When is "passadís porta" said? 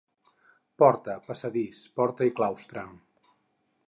1.27-2.31